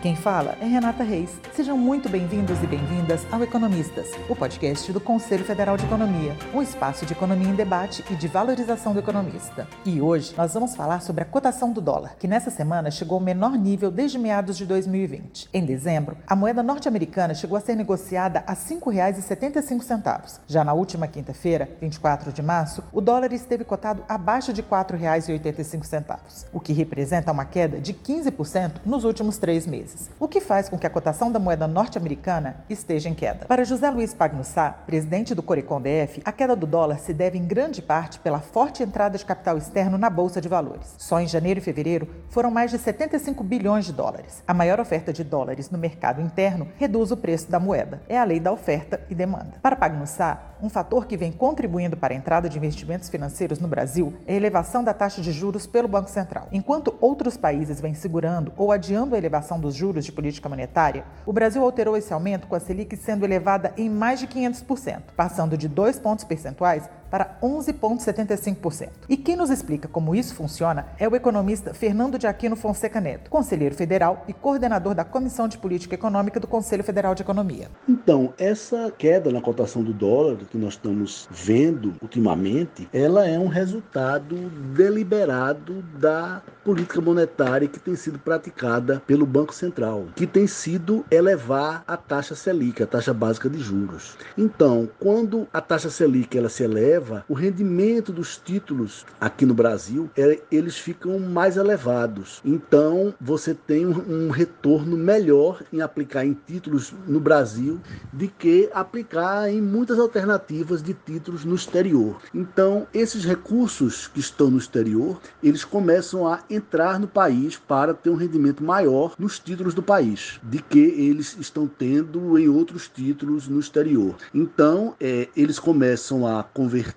quem 0.00 0.16
fala 0.16 0.56
é 0.60 0.64
Renata 0.64 1.04
Reis. 1.04 1.30
Sejam 1.54 1.76
muito 1.76 2.08
bem-vindos 2.08 2.62
e 2.62 2.66
bem-vindas 2.66 3.26
ao 3.30 3.42
Economistas, 3.42 4.10
o 4.30 4.34
podcast 4.34 4.90
do 4.92 5.00
Conselho 5.00 5.44
Federal 5.44 5.76
de 5.76 5.84
Economia, 5.84 6.34
um 6.54 6.62
espaço 6.62 7.04
de 7.04 7.12
economia 7.12 7.48
em 7.48 7.54
debate 7.54 8.02
e 8.10 8.14
de 8.14 8.26
valorização 8.26 8.94
do 8.94 8.98
economista. 8.98 9.68
E 9.84 10.00
hoje 10.00 10.32
nós 10.38 10.54
vamos 10.54 10.74
falar 10.74 11.02
sobre 11.02 11.22
a 11.22 11.26
cotação 11.26 11.70
do 11.70 11.82
dólar, 11.82 12.16
que 12.18 12.26
nessa 12.26 12.50
semana 12.50 12.90
chegou 12.90 13.16
ao 13.16 13.24
menor 13.24 13.52
nível 13.58 13.90
desde 13.90 14.18
meados 14.18 14.56
de 14.56 14.64
2020. 14.64 15.50
Em 15.52 15.64
dezembro, 15.66 16.16
a 16.26 16.34
moeda 16.34 16.62
norte-americana 16.62 17.34
chegou 17.34 17.58
a 17.58 17.60
ser 17.60 17.74
negociada 17.74 18.42
a 18.46 18.52
R$ 18.52 18.58
5,75. 18.58 20.40
Já 20.46 20.64
na 20.64 20.72
última 20.72 21.06
quinta-feira, 21.08 21.68
24 21.78 22.32
de 22.32 22.42
março, 22.42 22.82
o 22.90 23.02
dólar 23.02 23.34
esteve 23.34 23.64
cotado 23.64 24.02
abaixo 24.08 24.50
de 24.50 24.62
R$ 24.62 24.68
4,85, 24.70 26.46
o 26.54 26.60
que 26.60 26.72
representa 26.72 27.30
uma 27.30 27.44
queda 27.44 27.78
de 27.78 27.92
15% 27.92 28.80
nos 28.86 29.04
últimos 29.04 29.36
três 29.36 29.66
meses, 29.66 29.89
o 30.18 30.28
que 30.28 30.40
faz 30.40 30.68
com 30.68 30.78
que 30.78 30.86
a 30.86 30.90
cotação 30.90 31.30
da 31.30 31.38
moeda 31.38 31.66
norte-americana 31.66 32.64
esteja 32.68 33.08
em 33.08 33.14
queda. 33.14 33.46
Para 33.46 33.64
José 33.64 33.90
Luiz 33.90 34.14
Pagnussá, 34.14 34.70
presidente 34.86 35.34
do 35.34 35.42
Corecon 35.42 35.80
DF, 35.80 36.22
a 36.24 36.32
queda 36.32 36.54
do 36.56 36.66
dólar 36.66 36.98
se 36.98 37.12
deve 37.12 37.38
em 37.38 37.44
grande 37.44 37.82
parte 37.82 38.18
pela 38.18 38.40
forte 38.40 38.82
entrada 38.82 39.16
de 39.16 39.24
capital 39.24 39.56
externo 39.56 39.98
na 39.98 40.10
Bolsa 40.10 40.40
de 40.40 40.48
Valores. 40.48 40.94
Só 40.98 41.20
em 41.20 41.26
janeiro 41.26 41.60
e 41.60 41.62
fevereiro 41.62 42.08
foram 42.28 42.50
mais 42.50 42.70
de 42.70 42.78
75 42.78 43.42
bilhões 43.44 43.84
de 43.84 43.92
dólares. 43.92 44.42
A 44.46 44.54
maior 44.54 44.80
oferta 44.80 45.12
de 45.12 45.24
dólares 45.24 45.70
no 45.70 45.78
mercado 45.78 46.20
interno 46.20 46.68
reduz 46.76 47.10
o 47.10 47.16
preço 47.16 47.50
da 47.50 47.58
moeda. 47.58 48.02
É 48.08 48.18
a 48.18 48.24
lei 48.24 48.40
da 48.40 48.52
oferta 48.52 49.00
e 49.08 49.14
demanda. 49.14 49.58
Para 49.62 49.76
Pagnussá, 49.76 50.49
um 50.62 50.68
fator 50.68 51.06
que 51.06 51.16
vem 51.16 51.32
contribuindo 51.32 51.96
para 51.96 52.12
a 52.12 52.16
entrada 52.16 52.48
de 52.48 52.58
investimentos 52.58 53.08
financeiros 53.08 53.58
no 53.58 53.68
Brasil 53.68 54.12
é 54.26 54.34
a 54.34 54.36
elevação 54.36 54.84
da 54.84 54.92
taxa 54.92 55.20
de 55.20 55.32
juros 55.32 55.66
pelo 55.66 55.88
Banco 55.88 56.10
Central. 56.10 56.48
Enquanto 56.52 56.94
outros 57.00 57.36
países 57.36 57.80
vêm 57.80 57.94
segurando 57.94 58.52
ou 58.56 58.70
adiando 58.70 59.14
a 59.14 59.18
elevação 59.18 59.58
dos 59.58 59.74
juros 59.74 60.04
de 60.04 60.12
política 60.12 60.48
monetária, 60.48 61.04
o 61.24 61.32
Brasil 61.32 61.62
alterou 61.62 61.96
esse 61.96 62.12
aumento 62.12 62.46
com 62.46 62.54
a 62.54 62.60
Selic 62.60 62.96
sendo 62.96 63.24
elevada 63.24 63.72
em 63.76 63.88
mais 63.88 64.20
de 64.20 64.26
500%, 64.26 65.02
passando 65.16 65.56
de 65.56 65.68
2 65.68 65.98
pontos 65.98 66.24
percentuais 66.24 66.88
para 67.10 67.36
11,75%. 67.42 68.88
E 69.08 69.16
quem 69.16 69.36
nos 69.36 69.50
explica 69.50 69.88
como 69.88 70.14
isso 70.14 70.34
funciona 70.34 70.86
é 70.98 71.08
o 71.08 71.16
economista 71.16 71.74
Fernando 71.74 72.18
de 72.18 72.26
Aquino 72.26 72.56
Fonseca 72.56 73.00
Neto, 73.00 73.30
conselheiro 73.30 73.74
federal 73.74 74.24
e 74.28 74.32
coordenador 74.32 74.94
da 74.94 75.04
Comissão 75.04 75.48
de 75.48 75.58
Política 75.58 75.94
Econômica 75.94 76.38
do 76.38 76.46
Conselho 76.46 76.84
Federal 76.84 77.14
de 77.14 77.22
Economia. 77.22 77.68
Então, 77.88 78.32
essa 78.38 78.92
queda 78.96 79.30
na 79.32 79.40
cotação 79.40 79.82
do 79.82 79.92
dólar 79.92 80.36
que 80.50 80.58
nós 80.58 80.74
estamos 80.74 81.28
vendo 81.30 81.94
ultimamente, 82.00 82.88
ela 82.92 83.26
é 83.26 83.38
um 83.38 83.48
resultado 83.48 84.36
deliberado 84.74 85.82
da 85.98 86.42
política 86.64 87.00
monetária 87.00 87.68
que 87.68 87.80
tem 87.80 87.96
sido 87.96 88.18
praticada 88.18 89.02
pelo 89.06 89.26
Banco 89.26 89.54
Central, 89.54 90.06
que 90.14 90.26
tem 90.26 90.46
sido 90.46 91.04
elevar 91.10 91.82
a 91.86 91.96
taxa 91.96 92.34
Selic, 92.34 92.82
a 92.82 92.86
taxa 92.86 93.12
básica 93.12 93.48
de 93.48 93.58
juros. 93.58 94.16
Então, 94.36 94.88
quando 94.98 95.48
a 95.52 95.60
taxa 95.60 95.90
Selic 95.90 96.36
ela 96.36 96.48
se 96.48 96.62
eleva, 96.62 96.99
o 97.28 97.34
rendimento 97.34 98.12
dos 98.12 98.36
títulos 98.36 99.06
aqui 99.20 99.46
no 99.46 99.54
Brasil, 99.54 100.10
é, 100.16 100.40
eles 100.50 100.76
ficam 100.76 101.18
mais 101.18 101.56
elevados. 101.56 102.40
Então, 102.44 103.14
você 103.20 103.54
tem 103.54 103.86
um, 103.86 104.26
um 104.26 104.30
retorno 104.30 104.96
melhor 104.96 105.62
em 105.72 105.80
aplicar 105.80 106.24
em 106.24 106.34
títulos 106.34 106.92
no 107.06 107.20
Brasil 107.20 107.80
de 108.12 108.28
que 108.28 108.68
aplicar 108.72 109.50
em 109.50 109.60
muitas 109.60 109.98
alternativas 109.98 110.82
de 110.82 110.94
títulos 110.94 111.44
no 111.44 111.54
exterior. 111.54 112.20
Então, 112.34 112.86
esses 112.92 113.24
recursos 113.24 114.08
que 114.08 114.20
estão 114.20 114.50
no 114.50 114.58
exterior, 114.58 115.20
eles 115.42 115.64
começam 115.64 116.26
a 116.26 116.40
entrar 116.50 116.98
no 116.98 117.08
país 117.08 117.56
para 117.56 117.94
ter 117.94 118.10
um 118.10 118.16
rendimento 118.16 118.62
maior 118.62 119.14
nos 119.18 119.38
títulos 119.38 119.74
do 119.74 119.82
país, 119.82 120.40
de 120.42 120.58
que 120.58 120.78
eles 120.78 121.36
estão 121.38 121.66
tendo 121.66 122.38
em 122.38 122.48
outros 122.48 122.88
títulos 122.88 123.48
no 123.48 123.58
exterior. 123.60 124.16
Então, 124.34 124.94
é, 125.00 125.28
eles 125.36 125.58
começam 125.58 126.26
a 126.26 126.42
converter 126.42 126.89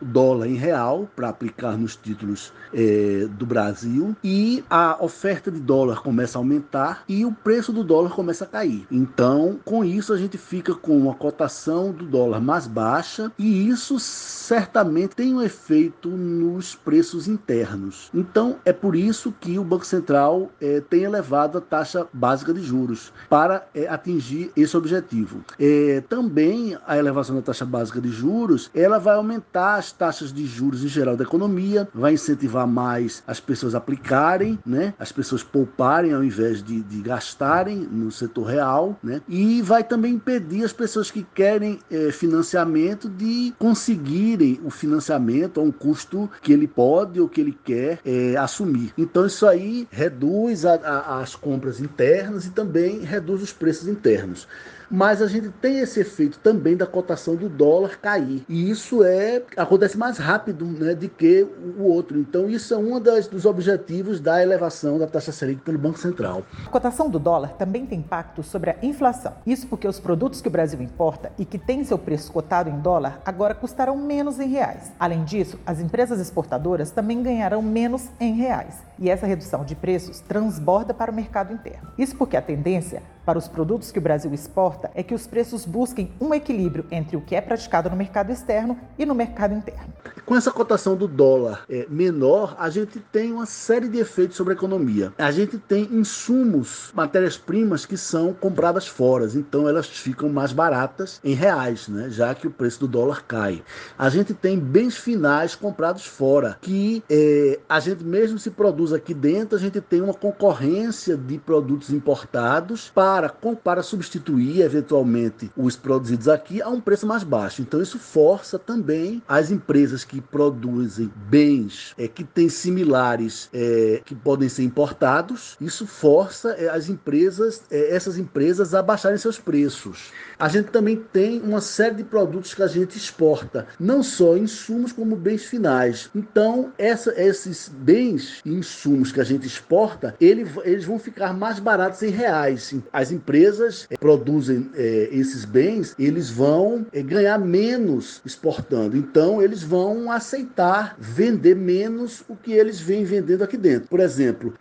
o 0.00 0.04
dólar 0.04 0.46
em 0.46 0.54
real 0.54 1.08
para 1.16 1.28
aplicar 1.28 1.76
nos 1.76 1.96
títulos 1.96 2.52
é, 2.72 3.26
do 3.30 3.44
Brasil 3.44 4.16
e 4.22 4.64
a 4.70 4.96
oferta 5.02 5.50
de 5.50 5.58
dólar 5.58 6.00
começa 6.02 6.38
a 6.38 6.40
aumentar 6.40 7.04
e 7.08 7.24
o 7.24 7.32
preço 7.32 7.72
do 7.72 7.82
dólar 7.82 8.10
começa 8.10 8.44
a 8.44 8.48
cair. 8.48 8.86
Então, 8.90 9.58
com 9.64 9.84
isso, 9.84 10.12
a 10.12 10.16
gente 10.16 10.38
fica 10.38 10.74
com 10.74 10.96
uma 10.96 11.14
cotação 11.14 11.90
do 11.90 12.04
dólar 12.04 12.40
mais 12.40 12.66
baixa 12.66 13.32
e 13.38 13.68
isso 13.68 13.98
certamente 13.98 15.16
tem 15.16 15.34
um 15.34 15.42
efeito 15.42 16.08
nos 16.08 16.74
preços 16.74 17.26
internos. 17.26 18.10
Então, 18.14 18.56
é 18.64 18.72
por 18.72 18.92
por 18.92 18.98
isso 18.98 19.32
que 19.40 19.58
o 19.58 19.64
Banco 19.64 19.86
Central 19.86 20.50
é, 20.60 20.78
tem 20.78 21.04
elevado 21.04 21.56
a 21.56 21.62
taxa 21.62 22.06
básica 22.12 22.52
de 22.52 22.60
juros 22.60 23.10
para 23.26 23.66
é, 23.74 23.88
atingir 23.88 24.52
esse 24.54 24.76
objetivo. 24.76 25.42
É, 25.58 26.02
também 26.10 26.76
a 26.86 26.98
elevação 26.98 27.36
da 27.36 27.40
taxa 27.40 27.64
básica 27.64 28.02
de 28.02 28.10
juros 28.10 28.70
ela 28.74 28.98
vai 28.98 29.14
aumentar 29.14 29.31
as 29.54 29.92
taxas 29.92 30.32
de 30.32 30.46
juros 30.46 30.84
em 30.84 30.88
geral 30.88 31.16
da 31.16 31.24
economia, 31.24 31.88
vai 31.94 32.14
incentivar 32.14 32.66
mais 32.66 33.22
as 33.26 33.40
pessoas 33.40 33.74
a 33.74 33.78
aplicarem, 33.78 34.58
né, 34.64 34.94
as 34.98 35.12
pessoas 35.12 35.42
pouparem 35.42 36.12
ao 36.12 36.22
invés 36.22 36.62
de, 36.62 36.82
de 36.82 37.00
gastarem 37.00 37.76
no 37.76 38.10
setor 38.10 38.44
real, 38.44 38.98
né, 39.02 39.20
e 39.28 39.62
vai 39.62 39.84
também 39.84 40.14
impedir 40.14 40.64
as 40.64 40.72
pessoas 40.72 41.10
que 41.10 41.26
querem 41.34 41.78
financiamento 42.12 43.08
de 43.08 43.52
conseguirem 43.58 44.60
o 44.64 44.70
financiamento 44.70 45.60
a 45.60 45.62
um 45.62 45.70
custo 45.70 46.30
que 46.40 46.52
ele 46.52 46.66
pode 46.66 47.20
ou 47.20 47.28
que 47.28 47.40
ele 47.40 47.56
quer 47.64 48.00
assumir. 48.38 48.92
Então 48.96 49.26
isso 49.26 49.46
aí 49.46 49.86
reduz 49.90 50.64
a, 50.64 50.74
a, 50.74 51.20
as 51.20 51.34
compras 51.34 51.80
internas 51.80 52.46
e 52.46 52.50
também 52.50 53.00
reduz 53.00 53.42
os 53.42 53.52
preços 53.52 53.88
internos 53.88 54.46
mas 54.92 55.22
a 55.22 55.26
gente 55.26 55.48
tem 55.48 55.78
esse 55.78 56.00
efeito 56.00 56.38
também 56.38 56.76
da 56.76 56.86
cotação 56.86 57.34
do 57.34 57.48
dólar 57.48 57.98
cair. 57.98 58.44
E 58.48 58.70
isso 58.70 59.02
é 59.02 59.42
acontece 59.56 59.96
mais 59.96 60.18
rápido 60.18 60.66
né, 60.66 60.94
do 60.94 61.08
que 61.08 61.46
o 61.78 61.84
outro. 61.84 62.18
Então, 62.18 62.48
isso 62.48 62.74
é 62.74 62.76
um 62.76 63.00
das, 63.00 63.26
dos 63.26 63.46
objetivos 63.46 64.20
da 64.20 64.42
elevação 64.42 64.98
da 64.98 65.06
taxa 65.06 65.32
Selic 65.32 65.62
pelo 65.62 65.78
Banco 65.78 65.98
Central. 65.98 66.42
A 66.66 66.68
cotação 66.68 67.08
do 67.08 67.18
dólar 67.18 67.54
também 67.54 67.86
tem 67.86 68.00
impacto 68.00 68.42
sobre 68.42 68.70
a 68.70 68.76
inflação. 68.82 69.32
Isso 69.46 69.66
porque 69.66 69.88
os 69.88 69.98
produtos 69.98 70.42
que 70.42 70.48
o 70.48 70.50
Brasil 70.50 70.82
importa 70.82 71.32
e 71.38 71.44
que 71.44 71.58
têm 71.58 71.84
seu 71.84 71.96
preço 71.96 72.30
cotado 72.30 72.68
em 72.68 72.78
dólar 72.80 73.22
agora 73.24 73.54
custarão 73.54 73.96
menos 73.96 74.38
em 74.38 74.48
reais. 74.48 74.92
Além 75.00 75.24
disso, 75.24 75.58
as 75.64 75.80
empresas 75.80 76.20
exportadoras 76.20 76.90
também 76.90 77.22
ganharão 77.22 77.62
menos 77.62 78.08
em 78.20 78.34
reais. 78.34 78.82
E 79.02 79.10
essa 79.10 79.26
redução 79.26 79.64
de 79.64 79.74
preços 79.74 80.20
transborda 80.20 80.94
para 80.94 81.10
o 81.10 81.14
mercado 81.14 81.52
interno. 81.52 81.88
Isso 81.98 82.14
porque 82.14 82.36
a 82.36 82.40
tendência 82.40 83.02
para 83.24 83.38
os 83.38 83.48
produtos 83.48 83.90
que 83.90 83.98
o 83.98 84.02
Brasil 84.02 84.32
exporta 84.32 84.90
é 84.94 85.02
que 85.02 85.14
os 85.14 85.26
preços 85.26 85.64
busquem 85.64 86.12
um 86.20 86.34
equilíbrio 86.34 86.84
entre 86.90 87.16
o 87.16 87.20
que 87.20 87.34
é 87.34 87.40
praticado 87.40 87.88
no 87.88 87.96
mercado 87.96 88.30
externo 88.30 88.78
e 88.98 89.06
no 89.06 89.14
mercado 89.14 89.54
interno. 89.54 89.92
Com 90.26 90.36
essa 90.36 90.50
cotação 90.50 90.96
do 90.96 91.08
dólar 91.08 91.64
é, 91.68 91.86
menor, 91.88 92.56
a 92.58 92.70
gente 92.70 93.00
tem 93.00 93.32
uma 93.32 93.46
série 93.46 93.88
de 93.88 93.98
efeitos 93.98 94.36
sobre 94.36 94.52
a 94.52 94.56
economia. 94.56 95.12
A 95.18 95.30
gente 95.30 95.58
tem 95.58 95.84
insumos, 95.92 96.90
matérias-primas 96.94 97.84
que 97.84 97.96
são 97.96 98.32
compradas 98.32 98.86
fora, 98.86 99.28
então 99.34 99.68
elas 99.68 99.86
ficam 99.86 100.28
mais 100.28 100.52
baratas 100.52 101.20
em 101.24 101.34
reais, 101.34 101.88
né? 101.88 102.08
já 102.10 102.34
que 102.34 102.46
o 102.46 102.50
preço 102.50 102.80
do 102.80 102.88
dólar 102.88 103.24
cai. 103.26 103.62
A 103.98 104.08
gente 104.08 104.34
tem 104.34 104.58
bens 104.58 104.96
finais 104.96 105.54
comprados 105.54 106.06
fora, 106.06 106.56
que 106.60 107.02
é, 107.10 107.60
a 107.68 107.80
gente 107.80 108.04
mesmo 108.04 108.38
se 108.38 108.50
produz 108.50 108.91
aqui 108.92 109.14
dentro, 109.14 109.56
a 109.56 109.60
gente 109.60 109.80
tem 109.80 110.00
uma 110.00 110.14
concorrência 110.14 111.16
de 111.16 111.38
produtos 111.38 111.90
importados 111.90 112.90
para 112.94 113.22
para, 113.22 113.56
para 113.62 113.82
substituir 113.82 114.62
eventualmente 114.62 115.50
os 115.56 115.76
produzidos 115.76 116.28
aqui 116.28 116.62
a 116.62 116.68
um 116.68 116.80
preço 116.80 117.06
mais 117.06 117.22
baixo. 117.22 117.62
Então 117.62 117.80
isso 117.80 117.98
força 117.98 118.58
também 118.58 119.22
as 119.28 119.50
empresas 119.50 120.04
que 120.04 120.20
produzem 120.20 121.10
bens 121.28 121.94
é, 121.98 122.08
que 122.08 122.24
têm 122.24 122.48
similares 122.48 123.48
é, 123.52 124.00
que 124.04 124.14
podem 124.14 124.48
ser 124.48 124.62
importados. 124.62 125.56
Isso 125.60 125.86
força 125.86 126.50
é, 126.52 126.68
as 126.68 126.88
empresas, 126.88 127.62
é, 127.70 127.94
essas 127.94 128.18
empresas 128.18 128.74
a 128.74 128.82
baixarem 128.82 129.18
seus 129.18 129.38
preços. 129.38 130.10
A 130.38 130.48
gente 130.48 130.70
também 130.70 130.96
tem 130.96 131.40
uma 131.40 131.60
série 131.60 131.96
de 131.96 132.04
produtos 132.04 132.54
que 132.54 132.62
a 132.62 132.66
gente 132.66 132.96
exporta, 132.96 133.66
não 133.78 134.02
só 134.02 134.36
insumos 134.36 134.92
como 134.92 135.16
bens 135.16 135.44
finais. 135.44 136.10
Então 136.14 136.72
essa, 136.78 137.12
esses 137.20 137.68
bens 137.68 138.40
e 138.44 138.52
insumos 138.52 138.81
que 139.12 139.20
a 139.20 139.24
gente 139.24 139.46
exporta, 139.46 140.14
ele, 140.20 140.46
eles 140.64 140.84
vão 140.84 140.98
ficar 140.98 141.32
mais 141.32 141.58
baratos 141.58 142.02
em 142.02 142.10
reais. 142.10 142.74
As 142.92 143.12
empresas 143.12 143.86
eh, 143.90 143.96
produzem 143.96 144.70
eh, 144.74 145.08
esses 145.12 145.44
bens, 145.44 145.94
eles 145.98 146.30
vão 146.30 146.84
eh, 146.92 147.02
ganhar 147.02 147.38
menos 147.38 148.20
exportando. 148.24 148.96
Então, 148.96 149.40
eles 149.40 149.62
vão 149.62 150.10
aceitar 150.10 150.96
vender 150.98 151.54
menos 151.54 152.24
o 152.28 152.34
que 152.34 152.52
eles 152.52 152.80
vêm 152.80 153.04
vendendo 153.04 153.44
aqui 153.44 153.56
dentro. 153.56 153.88
Por 153.88 154.00
exemplo, 154.00 154.54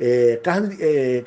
carne, 0.44 0.78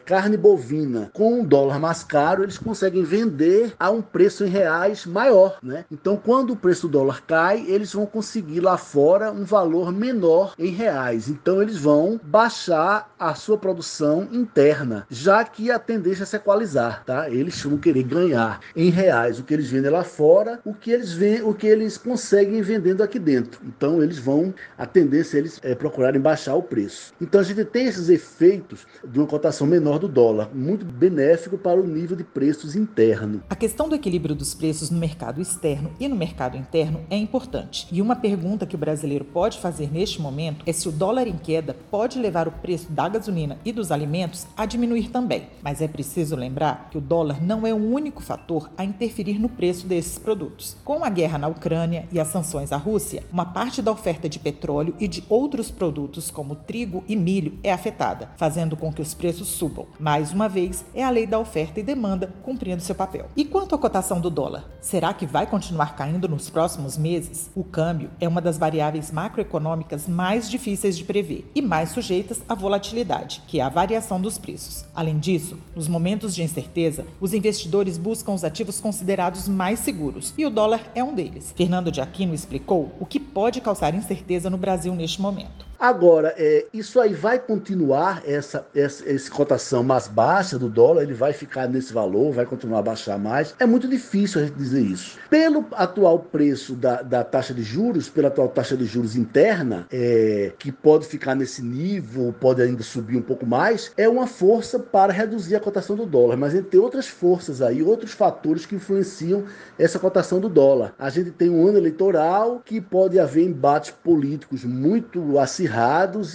carne 0.04 0.36
bovina 0.36 1.10
com 1.12 1.40
um 1.40 1.44
dólar 1.44 1.78
mais 1.78 2.04
caro, 2.04 2.42
eles 2.42 2.58
conseguem 2.58 3.02
vender 3.02 3.74
a 3.78 3.90
um 3.90 4.02
preço 4.02 4.44
em 4.44 4.48
reais 4.48 5.06
maior. 5.06 5.58
Né? 5.62 5.84
Então, 5.90 6.16
quando 6.16 6.52
o 6.52 6.56
preço 6.56 6.86
do 6.88 6.98
dólar 6.98 7.22
cai, 7.26 7.64
eles 7.66 7.92
vão 7.92 8.06
conseguir 8.06 8.60
lá 8.60 8.76
fora 8.76 9.32
um 9.32 9.44
valor 9.44 9.92
menor 9.92 10.54
em 10.58 10.70
reais. 10.70 11.28
Então, 11.28 11.60
eles 11.60 11.76
vão 11.76 12.20
baixar 12.22 12.73
baixar 12.74 13.14
a 13.18 13.34
sua 13.34 13.56
produção 13.56 14.28
interna, 14.32 15.06
já 15.08 15.44
que 15.44 15.70
a 15.70 15.78
tendência 15.78 16.24
é 16.24 16.26
se 16.26 16.36
equalizar, 16.36 17.04
tá? 17.04 17.30
Eles 17.30 17.62
vão 17.62 17.78
querer 17.78 18.02
ganhar 18.02 18.60
em 18.76 18.90
reais 18.90 19.38
o 19.38 19.44
que 19.44 19.54
eles 19.54 19.70
vendem 19.70 19.90
lá 19.90 20.02
fora, 20.02 20.60
o 20.64 20.74
que 20.74 20.90
eles 20.90 21.12
vendem, 21.12 21.42
o 21.42 21.54
que 21.54 21.66
eles 21.66 21.96
conseguem 21.96 22.60
vendendo 22.60 23.02
aqui 23.02 23.18
dentro. 23.18 23.60
Então 23.64 24.02
eles 24.02 24.18
vão 24.18 24.52
a 24.76 24.84
tendência 24.84 25.36
é 25.36 25.40
eles 25.40 25.60
é, 25.62 25.74
procurarem 25.74 26.20
baixar 26.20 26.54
o 26.54 26.62
preço. 26.62 27.14
Então 27.20 27.40
a 27.40 27.44
gente 27.44 27.64
tem 27.64 27.86
esses 27.86 28.08
efeitos 28.08 28.86
de 29.04 29.18
uma 29.18 29.26
cotação 29.26 29.66
menor 29.66 29.98
do 29.98 30.08
dólar, 30.08 30.50
muito 30.52 30.84
benéfico 30.84 31.56
para 31.56 31.80
o 31.80 31.86
nível 31.86 32.16
de 32.16 32.24
preços 32.24 32.74
interno. 32.74 33.42
A 33.48 33.56
questão 33.56 33.88
do 33.88 33.94
equilíbrio 33.94 34.34
dos 34.34 34.54
preços 34.54 34.90
no 34.90 34.98
mercado 34.98 35.40
externo 35.40 35.92
e 36.00 36.08
no 36.08 36.16
mercado 36.16 36.56
interno 36.56 37.00
é 37.08 37.16
importante. 37.16 37.86
E 37.90 38.02
uma 38.02 38.16
pergunta 38.16 38.66
que 38.66 38.74
o 38.74 38.78
brasileiro 38.78 39.24
pode 39.24 39.60
fazer 39.60 39.92
neste 39.92 40.20
momento 40.20 40.64
é 40.66 40.72
se 40.72 40.88
o 40.88 40.92
dólar 40.92 41.26
em 41.26 41.38
queda 41.38 41.76
pode 41.90 42.18
levar 42.18 42.48
o 42.48 42.52
preço 42.64 42.90
da 42.90 43.06
gasolina 43.10 43.58
e 43.62 43.70
dos 43.70 43.92
alimentos 43.92 44.46
a 44.56 44.64
diminuir 44.64 45.10
também. 45.10 45.48
Mas 45.62 45.82
é 45.82 45.86
preciso 45.86 46.34
lembrar 46.34 46.88
que 46.90 46.96
o 46.96 47.00
dólar 47.00 47.44
não 47.44 47.66
é 47.66 47.74
o 47.74 47.76
único 47.76 48.22
fator 48.22 48.70
a 48.78 48.82
interferir 48.82 49.38
no 49.38 49.50
preço 49.50 49.86
desses 49.86 50.18
produtos. 50.18 50.74
Com 50.82 51.04
a 51.04 51.10
guerra 51.10 51.36
na 51.36 51.46
Ucrânia 51.46 52.08
e 52.10 52.18
as 52.18 52.28
sanções 52.28 52.72
à 52.72 52.78
Rússia, 52.78 53.22
uma 53.30 53.44
parte 53.44 53.82
da 53.82 53.92
oferta 53.92 54.30
de 54.30 54.38
petróleo 54.38 54.94
e 54.98 55.06
de 55.06 55.22
outros 55.28 55.70
produtos 55.70 56.30
como 56.30 56.54
trigo 56.54 57.04
e 57.06 57.14
milho 57.14 57.58
é 57.62 57.70
afetada, 57.70 58.30
fazendo 58.38 58.78
com 58.78 58.90
que 58.90 59.02
os 59.02 59.12
preços 59.12 59.48
subam. 59.48 59.86
Mais 60.00 60.32
uma 60.32 60.48
vez, 60.48 60.86
é 60.94 61.04
a 61.04 61.10
lei 61.10 61.26
da 61.26 61.38
oferta 61.38 61.80
e 61.80 61.82
demanda 61.82 62.32
cumprindo 62.42 62.80
seu 62.80 62.94
papel. 62.94 63.26
E 63.36 63.44
quanto 63.44 63.74
à 63.74 63.78
cotação 63.78 64.22
do 64.22 64.30
dólar? 64.30 64.64
Será 64.80 65.12
que 65.12 65.26
vai 65.26 65.46
continuar 65.46 65.96
caindo 65.96 66.30
nos 66.30 66.48
próximos 66.48 66.96
meses? 66.96 67.50
O 67.54 67.62
câmbio 67.62 68.08
é 68.18 68.26
uma 68.26 68.40
das 68.40 68.56
variáveis 68.56 69.10
macroeconômicas 69.10 70.08
mais 70.08 70.48
difíceis 70.48 70.96
de 70.96 71.04
prever 71.04 71.50
e 71.54 71.60
mais 71.60 71.90
sujeitas 71.90 72.42
à 72.54 72.56
volatilidade, 72.56 73.42
que 73.46 73.60
é 73.60 73.62
a 73.62 73.68
variação 73.68 74.20
dos 74.20 74.38
preços. 74.38 74.84
Além 74.94 75.18
disso, 75.18 75.58
nos 75.74 75.88
momentos 75.88 76.34
de 76.34 76.42
incerteza, 76.42 77.04
os 77.20 77.34
investidores 77.34 77.98
buscam 77.98 78.32
os 78.32 78.44
ativos 78.44 78.80
considerados 78.80 79.48
mais 79.48 79.80
seguros 79.80 80.32
e 80.38 80.46
o 80.46 80.50
dólar 80.50 80.80
é 80.94 81.02
um 81.02 81.14
deles. 81.14 81.52
Fernando 81.56 81.90
de 81.90 82.00
Aquino 82.00 82.32
explicou 82.32 82.92
o 82.98 83.04
que 83.04 83.20
pode 83.20 83.60
causar 83.60 83.94
incerteza 83.94 84.48
no 84.48 84.56
Brasil 84.56 84.94
neste 84.94 85.20
momento. 85.20 85.66
Agora, 85.84 86.34
é, 86.38 86.64
isso 86.72 86.98
aí 86.98 87.12
vai 87.12 87.38
continuar, 87.38 88.22
essa, 88.26 88.66
essa, 88.74 89.06
essa, 89.06 89.30
cotação 89.30 89.84
mais 89.84 90.08
baixa 90.08 90.58
do 90.58 90.66
dólar, 90.66 91.02
ele 91.02 91.12
vai 91.12 91.34
ficar 91.34 91.68
nesse 91.68 91.92
valor, 91.92 92.32
vai 92.32 92.46
continuar 92.46 92.78
a 92.78 92.82
baixar 92.82 93.18
mais. 93.18 93.54
É 93.58 93.66
muito 93.66 93.86
difícil 93.86 94.40
a 94.40 94.44
gente 94.46 94.56
dizer 94.56 94.80
isso. 94.80 95.18
Pelo 95.28 95.66
atual 95.72 96.20
preço 96.20 96.74
da, 96.74 97.02
da 97.02 97.22
taxa 97.22 97.52
de 97.52 97.62
juros, 97.62 98.08
pela 98.08 98.28
atual 98.28 98.48
taxa 98.48 98.78
de 98.78 98.86
juros 98.86 99.14
interna, 99.14 99.86
é, 99.92 100.54
que 100.58 100.72
pode 100.72 101.04
ficar 101.04 101.34
nesse 101.34 101.62
nível, 101.62 102.34
pode 102.40 102.62
ainda 102.62 102.82
subir 102.82 103.18
um 103.18 103.22
pouco 103.22 103.44
mais, 103.44 103.92
é 103.94 104.08
uma 104.08 104.26
força 104.26 104.78
para 104.78 105.12
reduzir 105.12 105.54
a 105.54 105.60
cotação 105.60 105.94
do 105.94 106.06
dólar. 106.06 106.38
Mas 106.38 106.54
a 106.54 106.56
gente 106.56 106.68
tem 106.68 106.80
outras 106.80 107.08
forças 107.08 107.60
aí, 107.60 107.82
outros 107.82 108.12
fatores 108.12 108.64
que 108.64 108.74
influenciam 108.74 109.44
essa 109.78 109.98
cotação 109.98 110.40
do 110.40 110.48
dólar. 110.48 110.94
A 110.98 111.10
gente 111.10 111.30
tem 111.30 111.50
um 111.50 111.68
ano 111.68 111.76
eleitoral 111.76 112.62
que 112.64 112.80
pode 112.80 113.20
haver 113.20 113.44
embates 113.44 113.90
políticos 113.90 114.64
muito 114.64 115.38
acirrados 115.38 115.73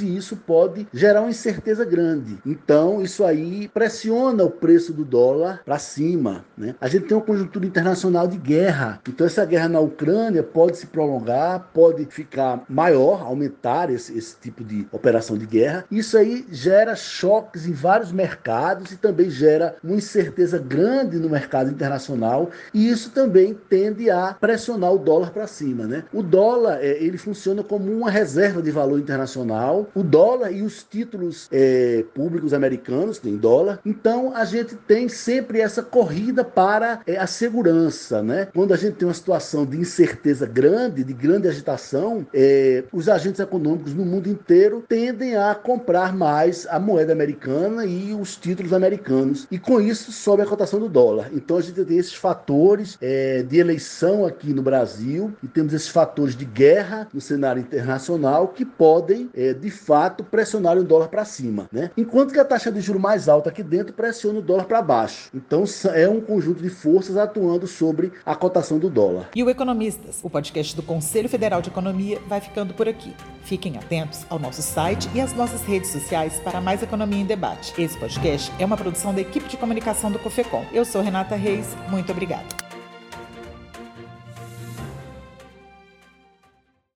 e 0.02 0.18
isso 0.18 0.36
pode 0.36 0.88
gerar 0.94 1.22
uma 1.22 1.30
incerteza 1.30 1.86
grande. 1.86 2.38
Então, 2.46 3.02
isso 3.02 3.24
aí 3.24 3.70
pressiona 3.70 4.44
o 4.44 4.52
preço 4.52 4.92
do 4.92 5.06
dólar 5.06 5.62
para 5.64 5.80
cima. 5.80 6.44
Né? 6.58 6.76
A 6.82 6.88
gente 6.88 7.06
tem 7.06 7.16
uma 7.16 7.24
conjuntura 7.24 7.66
internacional 7.66 8.28
de 8.28 8.38
guerra. 8.38 9.00
Então, 9.08 9.26
essa 9.26 9.46
guerra 9.46 9.70
na 9.70 9.80
Ucrânia 9.80 10.44
pode 10.44 10.78
se 10.78 10.88
prolongar, 10.88 11.70
pode 11.74 12.06
ficar 12.06 12.64
maior, 12.68 13.22
aumentar 13.22 13.90
esse, 13.90 14.18
esse 14.18 14.36
tipo 14.40 14.64
de 14.64 14.86
operação 14.92 15.38
de 15.38 15.46
guerra. 15.46 15.86
Isso 15.90 16.18
aí 16.18 16.46
gera 16.52 16.96
choques 16.96 17.66
em 17.66 17.74
vários 17.74 18.12
mercados 18.12 18.92
e 18.92 18.98
também 18.98 19.30
gera 19.30 19.76
uma 19.84 19.96
incerteza 19.96 20.58
grande 20.58 21.18
no 21.18 21.30
mercado 21.30 21.70
internacional. 21.70 22.50
E 22.74 22.90
isso 22.90 23.12
também 23.12 23.58
tende 23.70 24.10
a 24.10 24.36
pressionar 24.40 24.92
o 24.92 24.98
dólar 24.98 25.32
para 25.32 25.48
cima. 25.48 25.86
Né? 25.88 26.04
O 26.12 26.22
dólar 26.22 26.80
é, 26.82 27.02
ele 27.02 27.18
funciona 27.18 27.64
como 27.64 27.92
uma 27.92 28.12
reserva 28.12 28.62
de 28.62 28.72
valor 28.72 29.00
internacional 29.00 29.19
internacional, 29.20 29.88
o 29.94 30.02
dólar 30.02 30.52
e 30.52 30.62
os 30.62 30.84
títulos 30.84 31.48
é, 31.52 32.06
públicos 32.14 32.54
americanos 32.54 33.20
têm 33.20 33.36
dólar. 33.36 33.80
Então 33.86 34.36
a 34.36 34.46
gente 34.46 34.76
tem 34.76 35.10
sempre 35.10 35.60
essa 35.60 35.84
corrida 35.84 36.44
para 36.44 37.02
é, 37.06 37.18
a 37.18 37.28
segurança, 37.28 38.24
né? 38.24 38.48
Quando 38.54 38.74
a 38.74 38.78
gente 38.78 38.96
tem 38.96 39.08
uma 39.08 39.14
situação 39.14 39.66
de 39.66 39.78
incerteza 39.78 40.46
grande, 40.46 41.04
de 41.04 41.14
grande 41.14 41.48
agitação, 41.48 42.26
é, 42.34 42.84
os 42.94 43.10
agentes 43.10 43.40
econômicos 43.40 43.94
no 43.94 44.06
mundo 44.06 44.30
inteiro 44.30 44.84
tendem 44.88 45.36
a 45.36 45.54
comprar 45.54 46.16
mais 46.16 46.66
a 46.68 46.80
moeda 46.80 47.12
americana 47.12 47.86
e 47.86 48.14
os 48.14 48.36
títulos 48.36 48.74
americanos. 48.74 49.48
E 49.52 49.60
com 49.60 49.82
isso 49.82 50.12
sobe 50.12 50.44
a 50.44 50.46
cotação 50.46 50.80
do 50.80 50.88
dólar. 50.88 51.30
Então 51.34 51.58
a 51.58 51.62
gente 51.62 51.84
tem 51.84 51.98
esses 51.98 52.14
fatores 52.14 52.98
é, 53.02 53.44
de 53.44 53.58
eleição 53.58 54.26
aqui 54.26 54.54
no 54.54 54.62
Brasil 54.62 55.34
e 55.44 55.48
temos 55.48 55.74
esses 55.74 55.90
fatores 55.90 56.36
de 56.36 56.46
guerra 56.46 57.08
no 57.14 57.20
cenário 57.20 57.62
internacional 57.62 58.48
que 58.48 58.66
podem 58.66 59.09
podem, 59.10 59.30
é, 59.36 59.54
de 59.54 59.72
fato, 59.72 60.24
pressionar 60.24 60.78
o 60.78 60.84
dólar 60.84 61.08
para 61.08 61.26
cima. 61.26 61.68
Né? 61.72 61.90
Enquanto 61.98 62.32
que 62.32 62.40
a 62.40 62.46
taxa 62.46 62.72
de 62.72 62.80
juros 62.80 63.02
mais 63.02 63.28
alta 63.28 63.50
aqui 63.50 63.64
dentro 63.64 63.94
pressiona 63.94 64.40
o 64.40 64.42
dólar 64.42 64.66
para 64.66 64.82
baixo. 64.82 65.30
Então 65.34 65.64
é 65.94 66.08
um 66.08 66.22
conjunto 66.22 66.62
de 66.62 66.70
forças 66.70 67.18
atuando 67.18 67.66
sobre 67.66 68.12
a 68.26 68.36
cotação 68.36 68.78
do 68.78 68.90
dólar. 68.90 69.30
E 69.36 69.44
o 69.44 69.50
Economistas, 69.50 70.20
o 70.22 70.30
podcast 70.30 70.76
do 70.76 70.84
Conselho 70.84 71.28
Federal 71.28 71.62
de 71.62 71.70
Economia, 71.70 72.20
vai 72.28 72.40
ficando 72.40 72.74
por 72.74 72.88
aqui. 72.88 73.14
Fiquem 73.44 73.78
atentos 73.78 74.26
ao 74.30 74.38
nosso 74.38 74.62
site 74.62 75.10
e 75.16 75.22
às 75.22 75.34
nossas 75.34 75.62
redes 75.62 75.92
sociais 75.92 76.40
para 76.44 76.62
mais 76.62 76.84
economia 76.84 77.22
em 77.22 77.26
debate. 77.26 77.74
Esse 77.82 77.98
podcast 77.98 78.52
é 78.60 78.66
uma 78.66 78.78
produção 78.78 79.14
da 79.14 79.22
equipe 79.22 79.48
de 79.48 79.58
comunicação 79.58 80.12
do 80.12 80.20
Cofecom. 80.20 80.66
Eu 80.72 80.86
sou 80.86 81.02
Renata 81.02 81.36
Reis, 81.36 81.68
muito 81.90 82.12
obrigada. 82.12 82.69